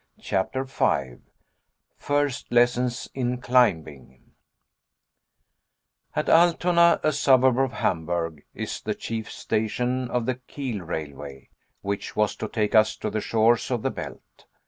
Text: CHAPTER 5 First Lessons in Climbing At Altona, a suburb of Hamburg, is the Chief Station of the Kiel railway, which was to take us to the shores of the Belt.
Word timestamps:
CHAPTER 0.19 0.65
5 0.65 1.21
First 1.95 2.51
Lessons 2.51 3.07
in 3.13 3.39
Climbing 3.39 4.33
At 6.15 6.27
Altona, 6.27 6.99
a 7.03 7.11
suburb 7.13 7.59
of 7.59 7.71
Hamburg, 7.71 8.43
is 8.55 8.81
the 8.81 8.95
Chief 8.95 9.29
Station 9.31 10.09
of 10.09 10.25
the 10.25 10.37
Kiel 10.47 10.79
railway, 10.83 11.49
which 11.83 12.15
was 12.15 12.35
to 12.37 12.47
take 12.47 12.73
us 12.73 12.95
to 12.97 13.11
the 13.11 13.21
shores 13.21 13.69
of 13.69 13.83
the 13.83 13.91
Belt. 13.91 14.47